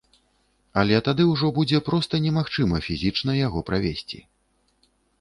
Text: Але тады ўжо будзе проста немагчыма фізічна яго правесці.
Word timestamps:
Але 0.81 1.01
тады 1.07 1.27
ўжо 1.33 1.51
будзе 1.59 1.83
проста 1.91 2.23
немагчыма 2.25 2.83
фізічна 2.89 3.39
яго 3.47 3.59
правесці. 3.71 4.19